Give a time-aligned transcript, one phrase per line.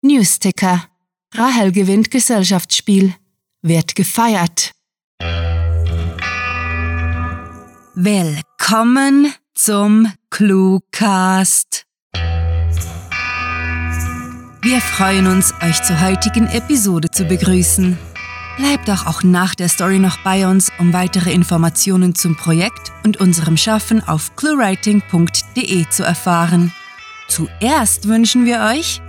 [0.00, 0.84] Newsticker.
[1.34, 3.14] Rahel gewinnt Gesellschaftsspiel.
[3.62, 4.70] Wird gefeiert.
[7.96, 11.84] Willkommen zum Cluecast.
[14.62, 17.98] Wir freuen uns, euch zur heutigen Episode zu begrüßen.
[18.56, 23.16] Bleibt doch auch nach der Story noch bei uns, um weitere Informationen zum Projekt und
[23.16, 26.72] unserem Schaffen auf cluewriting.de zu erfahren.
[27.26, 29.00] Zuerst wünschen wir euch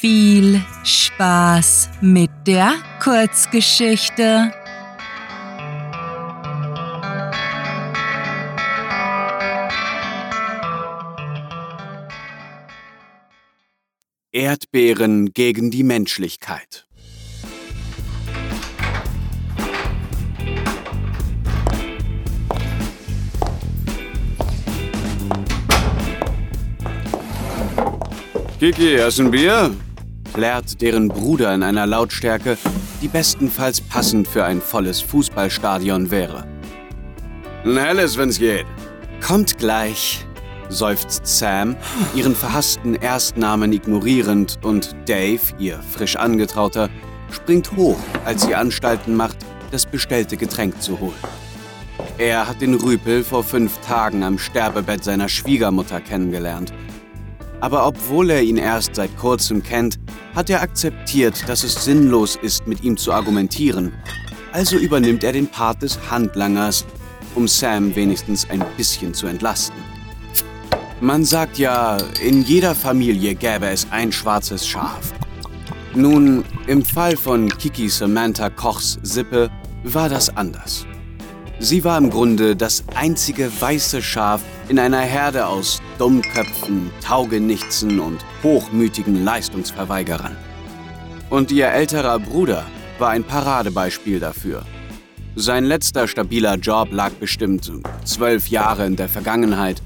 [0.00, 4.52] viel Spaß mit der Kurzgeschichte.
[14.30, 16.86] Erdbeeren gegen die Menschlichkeit.
[28.60, 29.74] Kiki, hast ein Bier?
[30.38, 32.56] Plärt deren Bruder in einer Lautstärke,
[33.02, 36.46] die bestenfalls passend für ein volles Fußballstadion wäre.
[37.64, 38.64] Ein helles, wenn's geht.
[39.20, 40.24] Kommt gleich,
[40.68, 41.74] seufzt Sam,
[42.14, 46.88] ihren verhassten Erstnamen ignorierend und Dave, ihr frisch angetrauter,
[47.32, 49.38] springt hoch, als sie Anstalten macht,
[49.72, 51.18] das bestellte Getränk zu holen.
[52.16, 56.72] Er hat den Rüpel vor fünf Tagen am Sterbebett seiner Schwiegermutter kennengelernt.
[57.60, 59.98] Aber obwohl er ihn erst seit kurzem kennt,
[60.34, 63.92] hat er akzeptiert, dass es sinnlos ist, mit ihm zu argumentieren.
[64.52, 66.84] Also übernimmt er den Part des Handlangers,
[67.34, 69.76] um Sam wenigstens ein bisschen zu entlasten.
[71.00, 75.12] Man sagt ja, in jeder Familie gäbe es ein schwarzes Schaf.
[75.94, 79.50] Nun, im Fall von Kiki Samantha Kochs Sippe
[79.84, 80.86] war das anders.
[81.60, 88.24] Sie war im Grunde das einzige weiße Schaf in einer Herde aus Dummköpfen, Taugenichtsen und
[88.42, 90.36] hochmütigen Leistungsverweigerern.
[91.30, 92.64] Und ihr älterer Bruder
[92.98, 94.64] war ein Paradebeispiel dafür.
[95.36, 97.70] Sein letzter stabiler Job lag bestimmt
[98.04, 99.82] zwölf Jahre in der Vergangenheit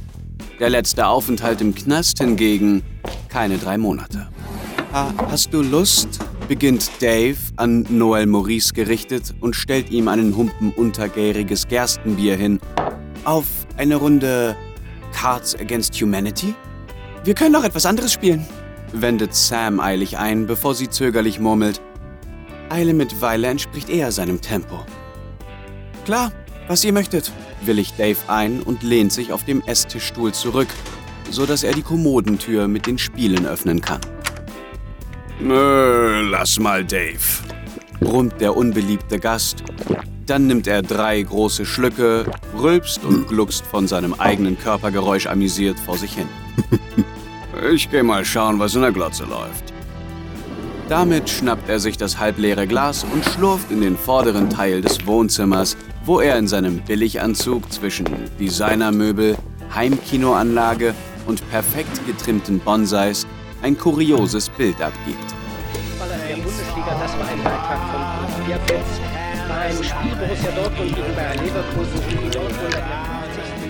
[0.63, 2.83] der letzte Aufenthalt im Knast hingegen
[3.29, 4.29] keine drei Monate.
[4.93, 6.21] Ha, hast du Lust?
[6.47, 12.61] beginnt Dave an Noel Maurice gerichtet und stellt ihm einen Humpen untergäriges Gerstenbier hin.
[13.25, 14.57] Auf eine Runde
[15.13, 16.55] Cards Against Humanity?
[17.25, 18.47] Wir können auch etwas anderes spielen,
[18.93, 21.81] wendet Sam eilig ein, bevor sie zögerlich murmelt.
[22.69, 24.85] Eile mit Weile entspricht eher seinem Tempo.
[26.05, 26.33] Klar,
[26.69, 27.31] was ihr möchtet,
[27.63, 30.69] willigt Dave ein und lehnt sich auf dem Esstischstuhl zurück,
[31.31, 34.01] so dass er die Kommodentür mit den Spielen öffnen kann.
[35.39, 37.19] Nö, lass mal, Dave,
[38.01, 39.63] brummt der unbeliebte Gast.
[40.33, 42.25] Dann nimmt er drei große Schlücke,
[42.59, 46.27] rülpst und gluckst von seinem eigenen Körpergeräusch amüsiert vor sich hin.
[47.75, 49.75] ich geh mal schauen, was in der Glotze läuft.
[50.89, 55.77] Damit schnappt er sich das halbleere Glas und schlurft in den vorderen Teil des Wohnzimmers,
[56.07, 58.07] wo er in seinem Billiganzug zwischen
[58.41, 59.37] Designermöbel,
[59.75, 60.95] Heimkinoanlage
[61.27, 63.27] und perfekt getrimmten Bonsais
[63.61, 65.35] ein kurioses Bild abgibt.
[66.27, 68.61] Der Bundesliga, das war ein Beitrag von Pierre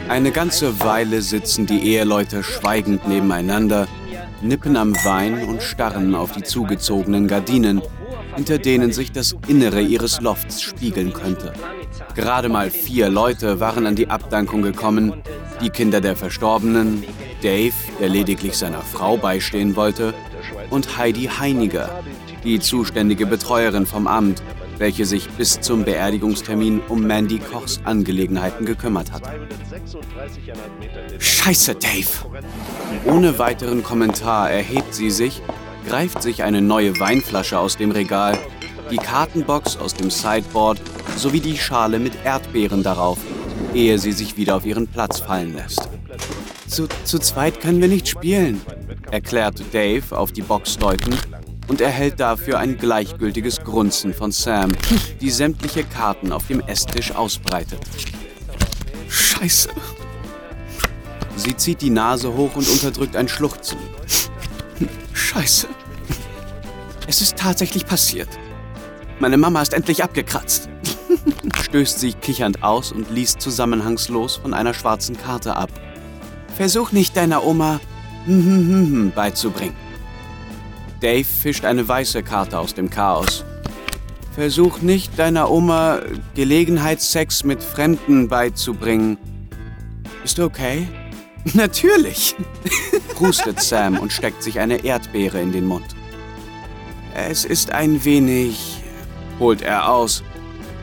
[0.09, 3.89] eine ganze Weile sitzen die Eheleute schweigend nebeneinander,
[4.43, 7.81] nippen am Wein und starren auf die zugezogenen Gardinen,
[8.35, 11.53] hinter denen sich das Innere ihres Lofts spiegeln könnte.
[12.15, 15.15] Gerade mal vier Leute waren an die Abdankung gekommen.
[15.63, 17.05] Die Kinder der Verstorbenen,
[17.43, 20.13] Dave, der lediglich seiner Frau beistehen wollte,
[20.71, 22.03] und Heidi Heiniger,
[22.45, 24.43] die zuständige Betreuerin vom Amt,
[24.83, 29.31] welche sich bis zum Beerdigungstermin um Mandy Kochs Angelegenheiten gekümmert hatte.
[31.21, 32.09] Scheiße, Dave!
[33.07, 35.41] Ohne weiteren Kommentar erhebt sie sich,
[35.89, 38.37] greift sich eine neue Weinflasche aus dem Regal
[38.91, 40.81] die Kartenbox aus dem Sideboard
[41.17, 43.19] sowie die Schale mit Erdbeeren darauf,
[43.75, 45.89] ehe sie sich wieder auf ihren Platz fallen lässt.
[46.67, 48.61] Zu, zu zweit können wir nicht spielen,
[49.11, 51.17] erklärt Dave auf die Box deutend
[51.69, 54.73] und erhält dafür ein gleichgültiges Grunzen von Sam,
[55.21, 57.81] die sämtliche Karten auf dem Esstisch ausbreitet.
[59.09, 59.71] Scheiße.
[61.37, 63.79] Sie zieht die Nase hoch und unterdrückt ein Schluchzen.
[65.13, 65.69] Scheiße.
[67.07, 68.29] Es ist tatsächlich passiert.
[69.19, 70.69] Meine Mama ist endlich abgekratzt.
[71.63, 75.71] Stößt sich kichernd aus und liest zusammenhangslos von einer schwarzen Karte ab.
[76.57, 77.81] Versuch nicht deiner Oma
[79.15, 79.82] beizubringen.
[81.03, 83.45] Dave fischt eine weiße Karte aus dem Chaos.
[84.35, 86.01] Versuch nicht deiner Oma
[86.37, 89.19] Gelegenheitssex mit Fremden beizubringen.
[90.23, 90.87] Bist du okay?
[91.55, 92.37] Natürlich,
[93.15, 95.87] prustet Sam und steckt sich eine Erdbeere in den Mund.
[97.15, 98.81] Es ist ein wenig,
[99.41, 100.23] holt er aus.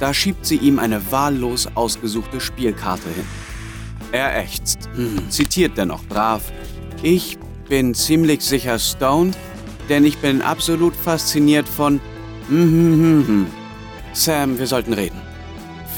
[0.01, 3.25] Da schiebt sie ihm eine wahllos ausgesuchte Spielkarte hin.
[4.12, 6.42] Er ächzt, hm, zitiert dennoch brav.
[7.01, 7.38] Ich
[7.69, 9.38] bin ziemlich sicher stoned,
[9.90, 12.00] denn ich bin absolut fasziniert von.
[12.48, 13.48] Hm, hm, hm.
[14.14, 15.20] Sam, wir sollten reden.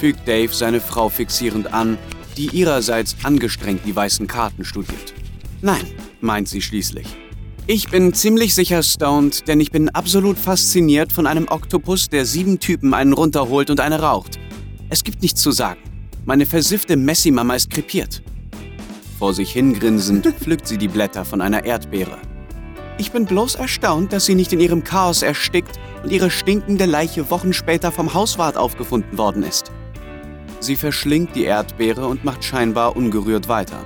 [0.00, 1.98] Fügt Dave seine Frau fixierend an,
[2.36, 5.14] die ihrerseits angestrengt die weißen Karten studiert.
[5.60, 5.86] Nein,
[6.20, 7.06] meint sie schließlich.
[7.66, 12.58] Ich bin ziemlich sicher stoned, denn ich bin absolut fasziniert von einem Oktopus, der sieben
[12.58, 14.40] Typen einen runterholt und eine raucht.
[14.90, 15.80] Es gibt nichts zu sagen.
[16.24, 18.22] Meine versiffte Messi-Mama ist krepiert.
[19.18, 22.18] Vor sich hingrinsend pflückt sie die Blätter von einer Erdbeere.
[22.98, 27.30] Ich bin bloß erstaunt, dass sie nicht in ihrem Chaos erstickt und ihre stinkende Leiche
[27.30, 29.72] Wochen später vom Hauswart aufgefunden worden ist.
[30.60, 33.84] Sie verschlingt die Erdbeere und macht scheinbar ungerührt weiter.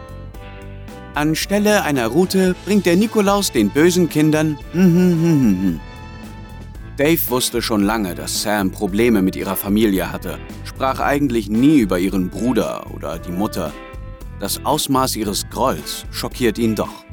[1.15, 4.59] Anstelle einer Route bringt der Nikolaus den bösen Kindern.
[6.99, 11.99] Dave wusste schon lange, dass Sam Probleme mit ihrer Familie hatte, sprach eigentlich nie über
[11.99, 13.73] ihren Bruder oder die Mutter.
[14.41, 17.06] Das Ausmaß ihres Grolls schockiert ihn doch.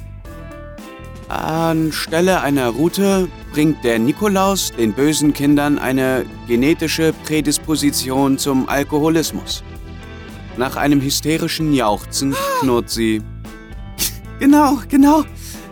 [1.28, 9.62] Anstelle einer Route bringt der Nikolaus den bösen Kindern eine genetische Prädisposition zum Alkoholismus.
[10.56, 13.22] Nach einem hysterischen Jauchzen knurrt sie
[14.38, 15.24] Genau, genau.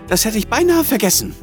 [0.08, 1.34] Das hätte ich beinahe vergessen.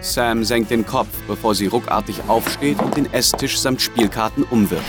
[0.00, 4.84] Sam senkt den Kopf, bevor sie ruckartig aufsteht und den Esstisch samt Spielkarten umwirft.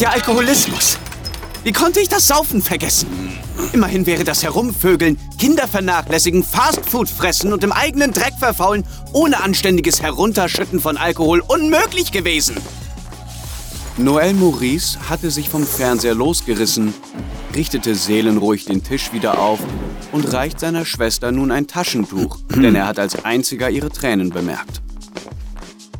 [0.00, 0.98] Der Alkoholismus.
[1.62, 3.23] Wie konnte ich das Saufen vergessen?
[3.72, 10.02] Immerhin wäre das Herumvögeln, Kinder vernachlässigen, Fastfood fressen und im eigenen Dreck verfaulen ohne anständiges
[10.02, 12.56] Herunterschütten von Alkohol unmöglich gewesen.
[13.96, 16.92] Noel Maurice hatte sich vom Fernseher losgerissen,
[17.54, 19.60] richtete seelenruhig den Tisch wieder auf
[20.10, 24.82] und reicht seiner Schwester nun ein Taschentuch, denn er hat als einziger ihre Tränen bemerkt.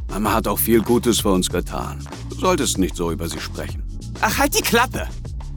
[0.09, 2.07] Mama hat auch viel Gutes für uns getan.
[2.31, 3.83] Du solltest nicht so über sie sprechen.
[4.21, 5.09] Ach, halt die Klappe!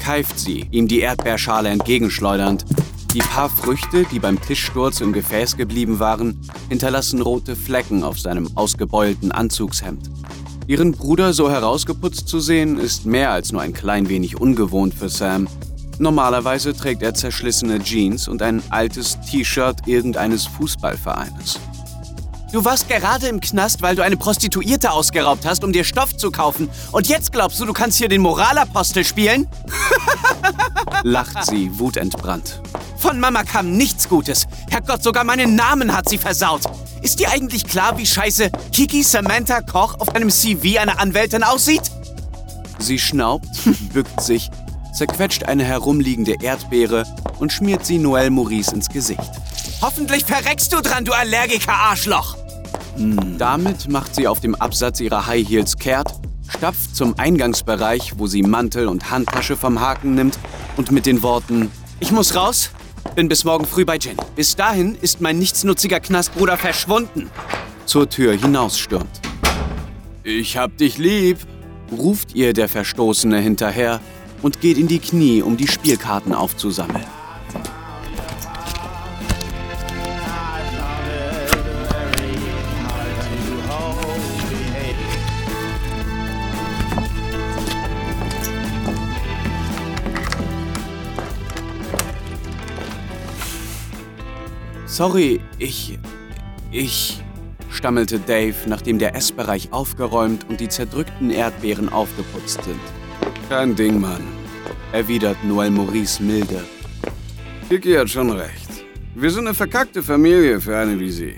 [0.08, 2.64] Keift sie, ihm die Erdbeerschale entgegenschleudernd.
[3.14, 6.40] Die paar Früchte, die beim Tischsturz im Gefäß geblieben waren,
[6.70, 10.10] hinterlassen rote Flecken auf seinem ausgebeulten Anzugshemd.
[10.66, 15.10] Ihren Bruder so herausgeputzt zu sehen, ist mehr als nur ein klein wenig ungewohnt für
[15.10, 15.46] Sam.
[16.00, 21.60] Normalerweise trägt er zerschlissene Jeans und ein altes T-Shirt irgendeines Fußballvereines.
[22.52, 26.32] Du warst gerade im Knast, weil du eine Prostituierte ausgeraubt hast, um dir Stoff zu
[26.32, 26.70] kaufen.
[26.94, 29.48] Und jetzt glaubst du, du kannst hier den Moralapostel spielen?
[31.04, 32.62] lacht sie, wutentbrannt.
[32.98, 34.48] Von Mama kam nichts Gutes.
[34.70, 36.62] Herrgott, sogar meinen Namen hat sie versaut.
[37.02, 41.92] Ist dir eigentlich klar, wie scheiße Kiki Samantha Koch auf deinem CV einer Anwältin aussieht?
[42.80, 43.48] Sie schnaubt,
[43.94, 44.50] bückt sich,
[44.94, 47.04] zerquetscht eine herumliegende Erdbeere
[47.40, 49.32] und schmiert sie Noel Maurice ins Gesicht.
[49.80, 52.36] Hoffentlich verreckst du dran, du Allergiker-Arschloch!
[52.96, 53.38] Hm.
[53.38, 56.12] Damit macht sie auf dem Absatz ihrer High Heels kehrt,
[56.50, 60.40] stapft zum Eingangsbereich, wo sie Mantel und Handtasche vom Haken nimmt
[60.78, 62.72] und mit den Worten Ich muss raus,
[63.16, 64.18] bin bis morgen früh bei Jenny.
[64.36, 67.30] Bis dahin ist mein nichtsnutziger Knastbruder verschwunden.
[67.86, 69.22] Zur Tür hinausstürmt.
[70.24, 71.38] Ich hab dich lieb,
[71.92, 74.02] ruft ihr der Verstoßene hinterher
[74.42, 77.06] und geht in die Knie, um die Spielkarten aufzusammeln.
[94.98, 96.00] Sorry, ich.
[96.72, 97.24] Ich.
[97.70, 102.80] stammelte Dave, nachdem der Essbereich aufgeräumt und die zerdrückten Erdbeeren aufgeputzt sind.
[103.48, 104.24] Kein Ding, Mann,
[104.94, 106.64] erwidert Noel Maurice milde.
[107.70, 108.86] Kiki hat schon recht.
[109.14, 111.36] Wir sind eine verkackte Familie für eine wie sie.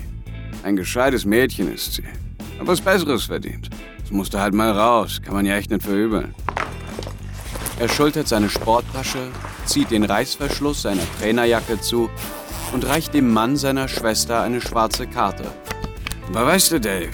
[0.63, 2.05] Ein gescheites Mädchen ist sie.
[2.59, 3.69] Aber was Besseres verdient.
[4.05, 6.33] Es musste halt mal raus, kann man ja echt nicht verübeln.
[7.77, 9.27] Er schultert seine Sporttasche,
[9.65, 12.09] zieht den Reißverschluss seiner Trainerjacke zu
[12.73, 15.45] und reicht dem Mann seiner Schwester eine schwarze Karte.
[16.27, 17.09] Aber weißt du, Dave,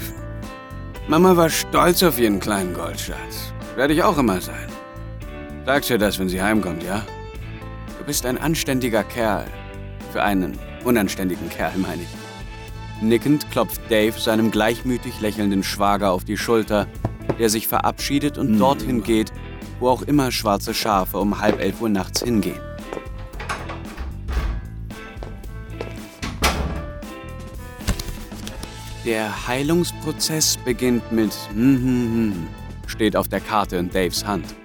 [1.07, 3.53] Mama war stolz auf ihren kleinen Goldschatz.
[3.75, 4.67] Werde ich auch immer sein.
[5.65, 7.03] Sagst ihr das, wenn sie heimkommt, ja?
[7.97, 9.45] Du bist ein anständiger Kerl.
[10.11, 13.03] Für einen unanständigen Kerl, meine ich.
[13.03, 16.87] Nickend klopft Dave seinem gleichmütig lächelnden Schwager auf die Schulter,
[17.39, 18.59] der sich verabschiedet und hm.
[18.59, 19.31] dorthin geht,
[19.79, 22.59] wo auch immer schwarze Schafe um halb elf Uhr nachts hingehen.
[29.05, 32.47] Der Heilungsprozess beginnt mit hm, hm, hm,
[32.87, 34.55] steht auf der Karte in Daves Hand.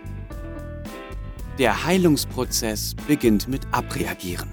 [1.59, 4.49] Der Heilungsprozess beginnt mit Abreagieren.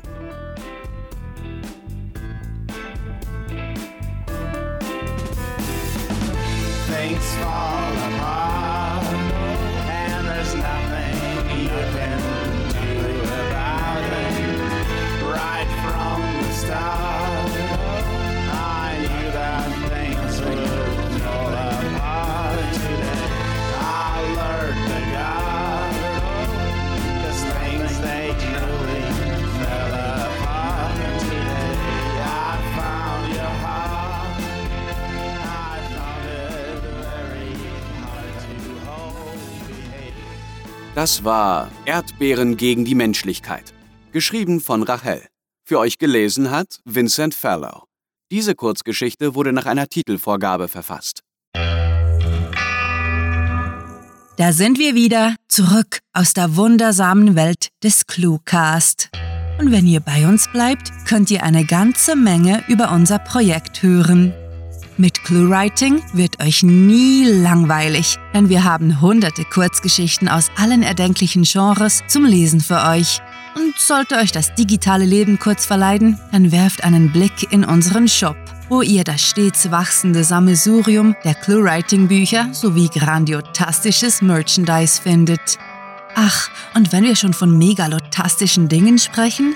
[40.98, 43.72] Das war Erdbeeren gegen die Menschlichkeit.
[44.14, 45.22] Geschrieben von Rachel.
[45.64, 47.84] Für euch gelesen hat Vincent Fallow.
[48.32, 51.22] Diese Kurzgeschichte wurde nach einer Titelvorgabe verfasst.
[54.38, 59.12] Da sind wir wieder, zurück aus der wundersamen Welt des Cluecast.
[59.60, 64.34] Und wenn ihr bei uns bleibt, könnt ihr eine ganze Menge über unser Projekt hören.
[65.00, 72.02] Mit ClueWriting wird euch nie langweilig, denn wir haben hunderte Kurzgeschichten aus allen erdenklichen Genres
[72.08, 73.22] zum Lesen für euch.
[73.56, 78.38] Und sollte euch das digitale Leben kurz verleiden, dann werft einen Blick in unseren Shop,
[78.70, 85.60] wo ihr das stets wachsende Sammelsurium der ClueWriting-Bücher sowie grandiotastisches Merchandise findet.
[86.16, 89.56] Ach, und wenn wir schon von megalotastischen Dingen sprechen,